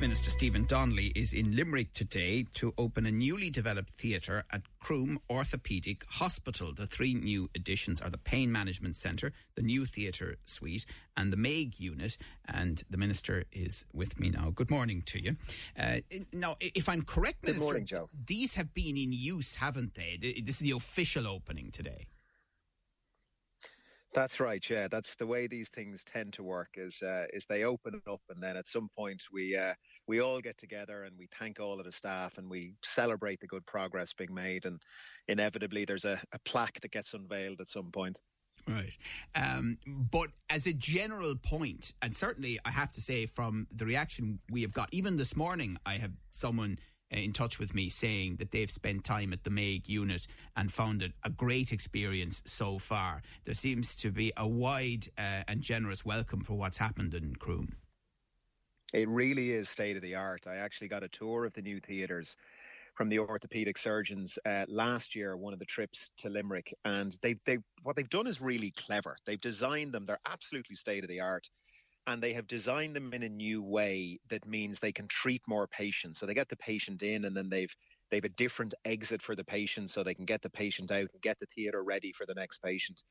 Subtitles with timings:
[0.00, 5.20] Minister, Stephen Donnelly, is in Limerick today to open a newly developed theatre at Croom
[5.30, 6.72] Orthopaedic Hospital.
[6.72, 10.86] The three new additions are the Pain Management Centre, the new theatre suite,
[11.18, 12.16] and the MAIG unit.
[12.48, 14.50] And the Minister is with me now.
[14.54, 15.36] Good morning to you.
[15.78, 15.98] Uh,
[16.32, 18.08] now, if I'm correct, Good Minister, morning, Joe.
[18.26, 20.16] these have been in use, haven't they?
[20.42, 22.06] This is the official opening today.
[24.12, 24.64] That's right.
[24.68, 26.70] Yeah, that's the way these things tend to work.
[26.74, 29.74] Is uh, is they open up, and then at some point we uh,
[30.08, 33.46] we all get together and we thank all of the staff and we celebrate the
[33.46, 34.82] good progress being made, and
[35.28, 38.18] inevitably there's a, a plaque that gets unveiled at some point.
[38.68, 38.96] Right.
[39.34, 44.40] Um, but as a general point, and certainly I have to say from the reaction
[44.50, 46.78] we have got, even this morning, I have someone
[47.10, 51.02] in touch with me saying that they've spent time at the MAIG unit and found
[51.02, 53.22] it a great experience so far.
[53.44, 57.76] There seems to be a wide uh, and generous welcome for what's happened in Croom.
[58.92, 60.46] It really is state of the art.
[60.46, 62.36] I actually got a tour of the new theatres
[62.94, 67.36] from the orthopedic surgeons uh, last year, one of the trips to Limerick, and they
[67.46, 69.16] they what they've done is really clever.
[69.24, 71.48] They've designed them; they're absolutely state of the art,
[72.06, 75.66] and they have designed them in a new way that means they can treat more
[75.68, 76.18] patients.
[76.18, 77.74] So they get the patient in, and then they've
[78.10, 81.22] they've a different exit for the patient, so they can get the patient out and
[81.22, 83.02] get the theatre ready for the next patient.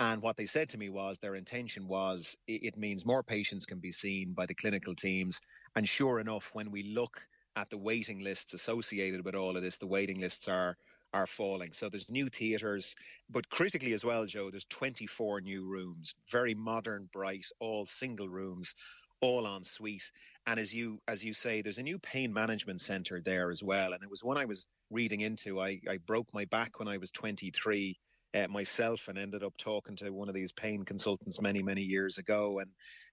[0.00, 3.80] And what they said to me was their intention was it means more patients can
[3.80, 5.40] be seen by the clinical teams.
[5.76, 7.20] And sure enough, when we look
[7.56, 10.76] at the waiting lists associated with all of this, the waiting lists are
[11.12, 11.72] are falling.
[11.72, 12.94] So there's new theatres,
[13.28, 18.74] but critically as well, Joe, there's 24 new rooms, very modern, bright, all single rooms,
[19.20, 20.10] all en suite.
[20.46, 23.92] And as you as you say, there's a new pain management centre there as well.
[23.92, 25.60] And it was one I was reading into.
[25.60, 27.98] I, I broke my back when I was 23
[28.34, 32.18] uh, myself and ended up talking to one of these pain consultants many, many years
[32.18, 32.60] ago.
[32.60, 32.70] And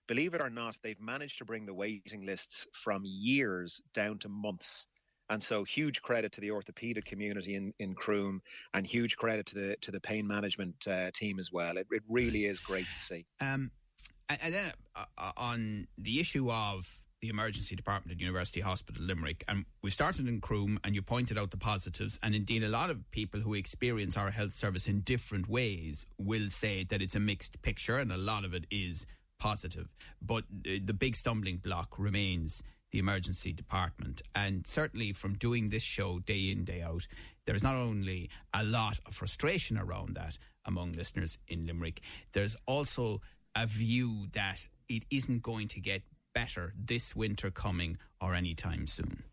[0.07, 4.29] believe it or not, they've managed to bring the waiting lists from years down to
[4.29, 4.87] months.
[5.29, 8.41] And so, huge credit to the orthopedic community in, in Croom,
[8.73, 11.77] and huge credit to the to the pain management uh, team as well.
[11.77, 13.25] It, it really is great to see.
[13.41, 13.71] Um,
[14.29, 19.03] and, and then uh, uh, on the issue of the emergency department at University Hospital
[19.03, 22.67] Limerick, and we started in Croom, and you pointed out the positives, and indeed a
[22.67, 27.15] lot of people who experience our health service in different ways will say that it's
[27.15, 29.07] a mixed picture, and a lot of it is
[29.39, 29.87] positive.
[30.21, 32.61] But uh, the big stumbling block remains
[32.91, 37.07] the emergency department, and certainly from doing this show day in day out,
[37.45, 42.01] there is not only a lot of frustration around that among listeners in Limerick,
[42.33, 43.21] there's also
[43.55, 46.03] a view that it isn't going to get
[46.37, 49.23] better this winter coming or anytime soon?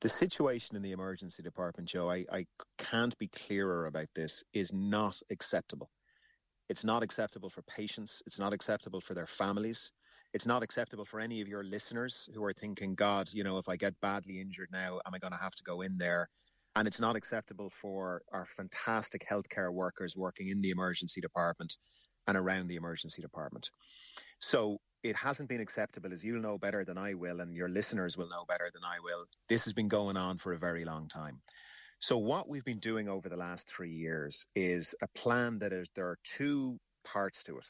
[0.00, 2.46] The situation in the emergency department, Joe, I, I
[2.78, 5.90] can't be clearer about this, is not acceptable.
[6.70, 8.22] It's not acceptable for patients.
[8.26, 9.92] It's not acceptable for their families.
[10.36, 13.70] It's not acceptable for any of your listeners who are thinking, God, you know, if
[13.70, 16.28] I get badly injured now, am I going to have to go in there?
[16.74, 21.78] And it's not acceptable for our fantastic healthcare workers working in the emergency department
[22.26, 23.70] and around the emergency department.
[24.38, 28.18] So it hasn't been acceptable, as you'll know better than I will, and your listeners
[28.18, 29.24] will know better than I will.
[29.48, 31.40] This has been going on for a very long time.
[32.00, 35.88] So what we've been doing over the last three years is a plan that is,
[35.96, 36.76] there are two
[37.06, 37.64] parts to it.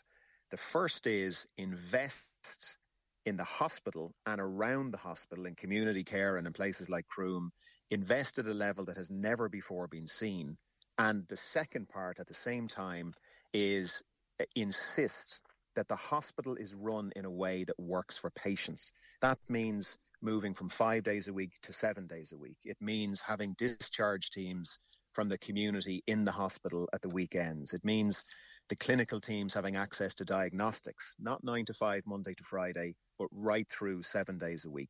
[0.51, 2.77] The first is invest
[3.25, 7.51] in the hospital and around the hospital in community care and in places like Croom,
[7.91, 10.57] invest at a level that has never before been seen.
[10.99, 13.13] And the second part at the same time
[13.53, 14.03] is
[14.39, 15.43] eh, insist
[15.75, 18.93] that the hospital is run in a way that works for patients.
[19.21, 22.57] That means moving from five days a week to seven days a week.
[22.65, 24.79] It means having discharge teams
[25.13, 27.75] from the community in the hospital at the weekends.
[27.75, 28.25] It means
[28.69, 33.29] the clinical teams having access to diagnostics, not nine to five, Monday to Friday, but
[33.31, 34.89] right through seven days a week.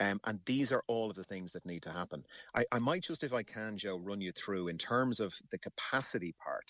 [0.00, 2.22] Um, and these are all of the things that need to happen.
[2.54, 5.58] I, I might just, if I can, Joe, run you through in terms of the
[5.58, 6.66] capacity part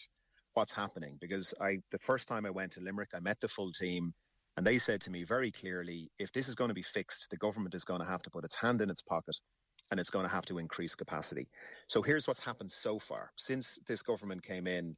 [0.55, 3.71] what's happening because I the first time I went to Limerick, I met the full
[3.71, 4.13] team
[4.57, 7.37] and they said to me very clearly, if this is going to be fixed, the
[7.37, 9.37] government is going to have to put its hand in its pocket
[9.91, 11.49] and it's going to have to increase capacity.
[11.87, 13.31] So here's what's happened so far.
[13.37, 14.97] Since this government came in,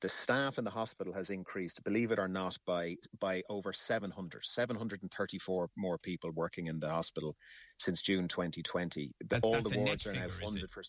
[0.00, 4.44] the staff in the hospital has increased, believe it or not, by by over 700,
[4.44, 7.36] 734 more people working in the hospital
[7.78, 9.12] since June 2020.
[9.28, 10.82] That, All that's the a wards net are now funded for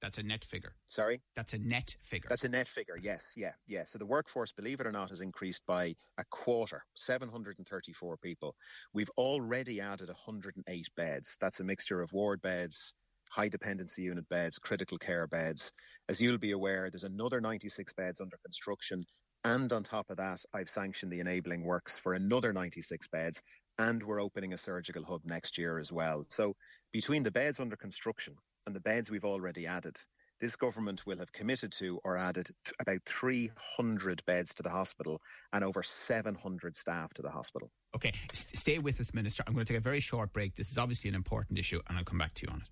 [0.00, 0.74] That's a net figure.
[0.88, 1.20] Sorry?
[1.36, 2.28] That's a net figure.
[2.28, 3.84] That's a net figure, yes, yeah, yeah.
[3.86, 8.54] So the workforce, believe it or not, has increased by a quarter, 734 people.
[8.92, 11.38] We've already added 108 beds.
[11.40, 12.94] That's a mixture of ward beds,
[13.32, 15.72] high dependency unit beds, critical care beds.
[16.08, 19.04] As you'll be aware, there's another 96 beds under construction.
[19.44, 23.42] And on top of that, I've sanctioned the enabling works for another 96 beds.
[23.78, 26.24] And we're opening a surgical hub next year as well.
[26.28, 26.54] So
[26.92, 28.34] between the beds under construction
[28.66, 29.96] and the beds we've already added,
[30.38, 32.48] this government will have committed to or added
[32.80, 35.20] about 300 beds to the hospital
[35.54, 37.70] and over 700 staff to the hospital.
[37.96, 39.42] Okay, S- stay with us, Minister.
[39.46, 40.54] I'm going to take a very short break.
[40.56, 42.68] This is obviously an important issue, and I'll come back to you on it.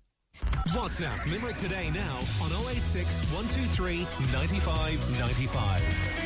[0.73, 6.20] WhatsApp Limerick today now on 086 123 95 95.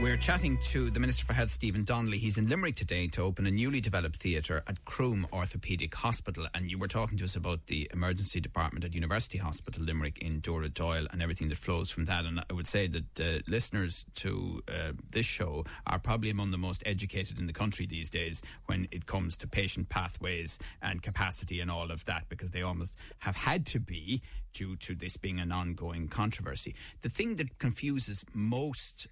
[0.00, 2.18] We're chatting to the Minister for Health, Stephen Donnelly.
[2.18, 6.46] He's in Limerick today to open a newly developed theatre at Croom Orthopaedic Hospital.
[6.54, 10.40] And you were talking to us about the emergency department at University Hospital Limerick in
[10.40, 12.26] Dooradoyle and everything that flows from that.
[12.26, 16.58] And I would say that uh, listeners to uh, this show are probably among the
[16.58, 21.60] most educated in the country these days when it comes to patient pathways and capacity
[21.60, 24.22] and all of that, because they almost have had to be
[24.52, 26.74] due to this being an ongoing controversy.
[27.02, 29.08] The thing that confuses most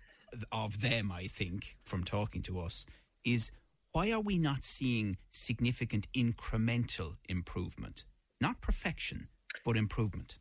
[0.53, 2.87] of them, I think, from talking to us,
[3.25, 3.51] is
[3.93, 8.05] why are we not seeing significant incremental improvement?
[8.41, 9.29] Not perfection,
[9.65, 10.39] but improvement.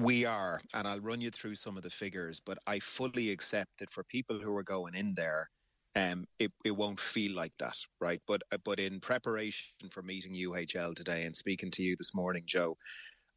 [0.00, 3.78] We are, and I'll run you through some of the figures, but I fully accept
[3.78, 5.48] that for people who are going in there,
[5.94, 8.20] um, it, it won't feel like that, right?
[8.26, 12.76] But but in preparation for meeting UHL today and speaking to you this morning, Joe,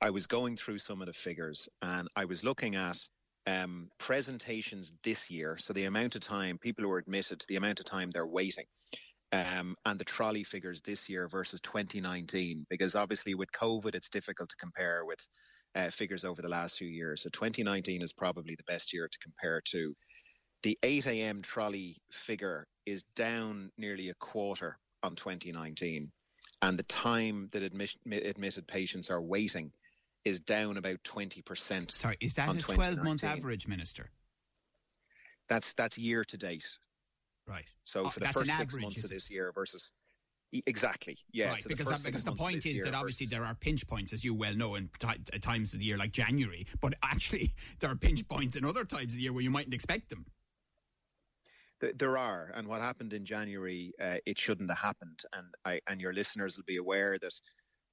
[0.02, 2.98] I was going through some of the figures and I was looking at
[3.48, 5.58] um, presentations this year.
[5.58, 8.66] So the amount of time people who are admitted, the amount of time they're waiting,
[9.32, 14.50] um, and the trolley figures this year versus 2019, because obviously with COVID, it's difficult
[14.50, 15.20] to compare with
[15.76, 17.24] uh, figures over the last few years.
[17.24, 19.94] So 2019 is probably the best year to compare to.
[20.64, 21.42] The 8 a.m.
[21.42, 26.12] trolley figure is down nearly a quarter on 2019,
[26.64, 29.72] and the time that admitted patients are waiting
[30.28, 31.92] is down about 20%.
[31.92, 34.12] Sorry, is that a 12 month average, Minister?
[35.50, 36.68] That's that's year to date.
[37.48, 37.66] Right.
[37.86, 39.94] So oh, for the first six average, months of this year versus
[40.66, 41.52] exactly, yeah.
[41.52, 44.26] Right, so because that, because the point is that obviously there are pinch points, as
[44.26, 47.96] you well know, in t- times of the year like January, but actually there are
[47.96, 50.26] pinch points in other times of the year where you mightn't expect them.
[51.80, 56.02] There are, and what happened in January, uh, it shouldn't have happened, and I and
[56.02, 57.34] your listeners will be aware that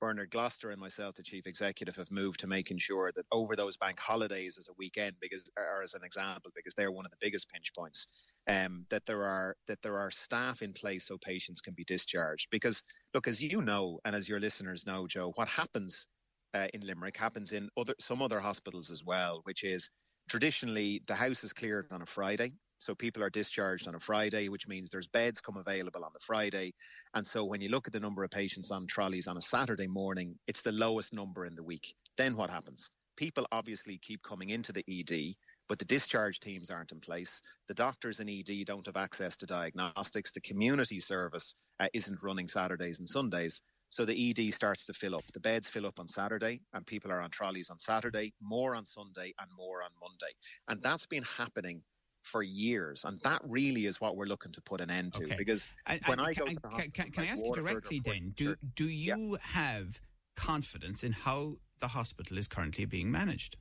[0.05, 3.79] Bernard Gloster and myself, the chief executive, have moved to making sure that over those
[3.79, 7.17] bank holidays as a weekend, because or as an example, because they're one of the
[7.23, 8.07] biggest pinch points,
[8.47, 12.49] um, that there are that there are staff in place so patients can be discharged.
[12.51, 12.83] Because
[13.15, 16.07] look, as you know, and as your listeners know, Joe, what happens
[16.53, 19.89] uh, in Limerick happens in other some other hospitals as well, which is
[20.29, 22.53] traditionally the house is cleared on a Friday
[22.85, 26.21] so people are discharged on a Friday, which means there's beds come available on the
[26.21, 26.75] Friday.
[27.15, 29.87] And so when you look at the number of patients on trolleys on a Saturday
[29.87, 31.95] morning, it's the lowest number in the week.
[32.19, 32.91] Then what happens?
[33.17, 35.35] People obviously keep coming into the ED,
[35.67, 37.41] but the discharge teams aren't in place.
[37.69, 40.33] The doctors in ED don't have access to diagnostics.
[40.33, 43.63] The community service uh, isn't running Saturdays and Sundays.
[43.89, 45.25] So the ED starts to fill up.
[45.33, 48.85] The beds fill up on Saturday, and people are on trolleys on Saturday, more on
[48.85, 50.35] Sunday, and more on Monday.
[50.69, 51.81] And that's been happening
[52.25, 55.25] for years, and that really is what we're looking to put an end to.
[55.25, 55.37] Okay.
[55.37, 58.33] Because and, when and I go, can, can, can, can I ask you directly then?
[58.37, 59.37] Do do you yeah.
[59.43, 60.01] have
[60.37, 63.57] confidence in how the hospital is currently being managed?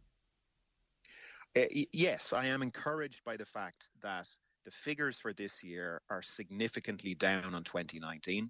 [1.55, 4.27] Uh, yes, I am encouraged by the fact that
[4.65, 8.49] the figures for this year are significantly down on 2019.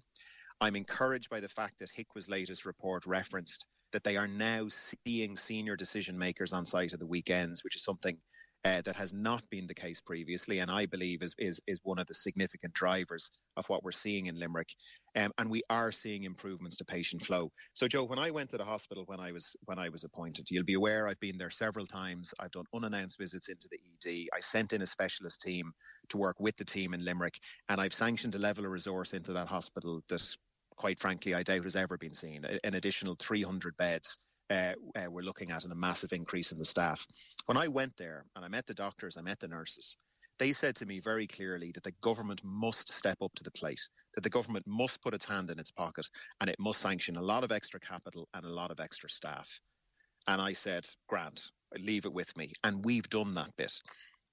[0.60, 5.36] I'm encouraged by the fact that HIQA's latest report referenced that they are now seeing
[5.36, 8.16] senior decision makers on site at the weekends, which is something
[8.64, 11.98] uh, that has not been the case previously, and I believe is is is one
[11.98, 14.68] of the significant drivers of what we're seeing in Limerick.
[15.16, 17.52] Um, and we are seeing improvements to patient flow.
[17.74, 20.46] So, Joe, when I went to the hospital when I was when I was appointed,
[20.50, 22.32] you'll be aware I've been there several times.
[22.40, 24.28] I've done unannounced visits into the ED.
[24.34, 25.72] I sent in a specialist team
[26.08, 29.32] to work with the team in Limerick, and I've sanctioned a level of resource into
[29.34, 30.36] that hospital that,
[30.76, 32.44] quite frankly, I doubt has ever been seen.
[32.64, 34.18] An additional 300 beds
[34.50, 37.06] uh, uh, we're looking at and a massive increase in the staff.
[37.46, 39.96] When I went there and I met the doctors, I met the nurses,
[40.38, 43.80] they said to me very clearly that the government must step up to the plate,
[44.14, 46.06] that the government must put its hand in its pocket
[46.40, 49.48] and it must sanction a lot of extra capital and a lot of extra staff.
[50.26, 51.40] And I said, Grant,
[51.78, 52.52] leave it with me.
[52.64, 53.72] And we've done that bit.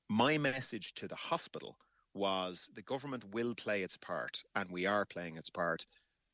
[0.09, 1.77] My message to the hospital
[2.13, 5.85] was the government will play its part, and we are playing its part,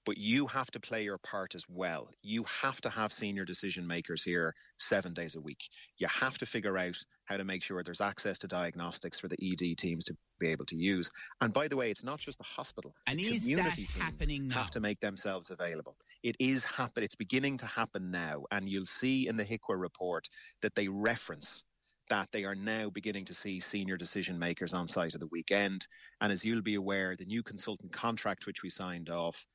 [0.07, 2.07] but you have to play your part as well.
[2.23, 5.67] You have to have senior decision makers here seven days a week.
[5.97, 6.95] You have to figure out
[7.25, 10.63] how to make sure there's access to diagnostics for the ED teams to be able
[10.67, 11.11] to use.
[11.41, 12.95] And by the way, it's not just the hospital.
[13.05, 14.55] And the is community that teams happening now?
[14.55, 15.97] Have to make themselves available.
[16.23, 17.03] It is happen.
[17.03, 20.29] It's beginning to happen now, and you'll see in the HIQA report
[20.61, 21.65] that they reference
[22.09, 25.85] that they are now beginning to see senior decision makers on site at the weekend.
[26.21, 29.45] And as you'll be aware, the new consultant contract which we signed off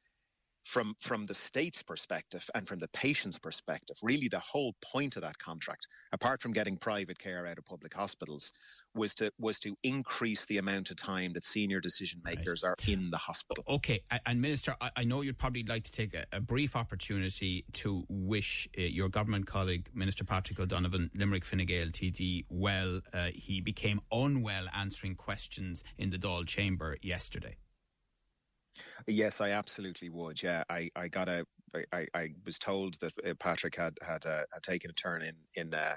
[0.64, 5.22] from from the state's perspective and from the patient's perspective, really the whole point of
[5.22, 8.52] that contract, apart from getting private care out of public hospitals,
[8.94, 12.70] was to was to increase the amount of time that senior decision makers right.
[12.70, 13.64] are in the hospital.
[13.68, 18.68] Okay, and Minister, I know you'd probably like to take a, brief opportunity to wish
[18.76, 23.00] uh, your government colleague, Minister Patrick O'Donovan, Limerick Fine Gael TD, well.
[23.12, 27.56] Uh, he became unwell answering questions in the Dáil chamber yesterday.
[29.06, 30.42] Yes, I absolutely would.
[30.42, 31.46] Yeah, I, I got a,
[31.92, 35.36] I, I was told that uh, Patrick had had, uh, had taken a turn in
[35.54, 35.96] in uh,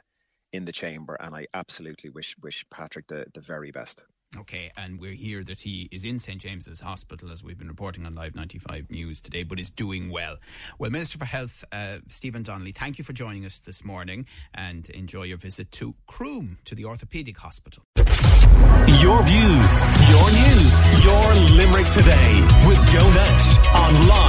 [0.53, 4.03] in the chamber, and I absolutely wish wish Patrick the, the very best.
[4.37, 8.05] Okay, and we're here that he is in St James's Hospital, as we've been reporting
[8.05, 10.35] on Live 95 News today, but is doing well.
[10.77, 14.89] Well, Minister for Health, uh, Stephen Donnelly, thank you for joining us this morning and
[14.89, 17.83] enjoy your visit to Croom, to the Orthopaedic Hospital.
[19.01, 24.25] Your views, your news, your Limerick today with Joe Nash on Live.